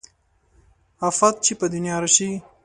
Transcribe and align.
افت 1.09 1.35
چې 1.45 1.53
په 1.59 1.65
دنيا 1.73 1.95
راشي 2.03 2.29